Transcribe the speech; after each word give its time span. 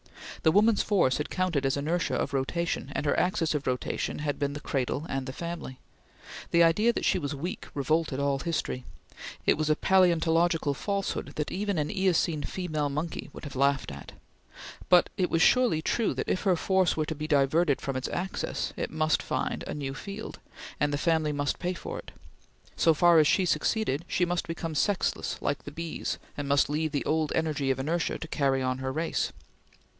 The 0.41 0.51
woman's 0.51 0.81
force 0.81 1.19
had 1.19 1.29
counted 1.29 1.63
as 1.63 1.77
inertia 1.77 2.15
of 2.15 2.33
rotation, 2.33 2.91
and 2.95 3.05
her 3.05 3.19
axis 3.19 3.53
of 3.53 3.67
rotation 3.67 4.19
had 4.19 4.39
been 4.39 4.53
the 4.53 4.59
cradle 4.59 5.05
and 5.07 5.27
the 5.27 5.33
family. 5.33 5.77
The 6.49 6.63
idea 6.63 6.91
that 6.93 7.05
she 7.05 7.19
was 7.19 7.35
weak 7.35 7.67
revolted 7.75 8.19
all 8.19 8.39
history; 8.39 8.83
it 9.45 9.55
was 9.55 9.69
a 9.69 9.75
palaeontological 9.75 10.75
falsehood 10.75 11.33
that 11.35 11.51
even 11.51 11.77
an 11.77 11.91
Eocene 11.91 12.41
female 12.41 12.89
monkey 12.89 13.29
would 13.31 13.43
have 13.43 13.55
laughed 13.55 13.91
at; 13.91 14.13
but 14.89 15.11
it 15.17 15.29
was 15.29 15.43
surely 15.43 15.83
true 15.83 16.15
that, 16.15 16.27
if 16.27 16.41
her 16.41 16.55
force 16.55 16.97
were 16.97 17.05
to 17.05 17.13
be 17.13 17.27
diverted 17.27 17.79
from 17.79 17.95
its 17.95 18.09
axis, 18.09 18.73
it 18.75 18.89
must 18.89 19.21
find 19.21 19.63
a 19.67 19.75
new 19.75 19.93
field, 19.93 20.39
and 20.79 20.91
the 20.91 20.97
family 20.97 21.31
must 21.31 21.59
pay 21.59 21.75
for 21.75 21.99
it. 21.99 22.09
So 22.75 22.95
far 22.95 23.19
as 23.19 23.27
she 23.27 23.45
succeeded, 23.45 24.05
she 24.07 24.25
must 24.25 24.47
become 24.47 24.73
sexless 24.73 25.39
like 25.43 25.65
the 25.65 25.71
bees, 25.71 26.17
and 26.35 26.47
must 26.47 26.71
leave 26.71 26.91
the 26.91 27.05
old 27.05 27.31
energy 27.35 27.69
of 27.69 27.77
inertia 27.77 28.17
to 28.17 28.27
carry 28.27 28.63
on 28.63 28.77
the 28.77 28.89
race. 28.89 29.31